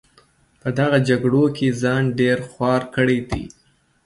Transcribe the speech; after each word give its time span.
په 0.61 0.69
دغه 0.79 0.97
جګړو 1.09 1.43
کې 1.57 1.67
ځان 1.81 2.03
ډېر 2.19 2.37
خوار 2.49 2.81
کړی 2.95 3.19
دی. 3.29 3.43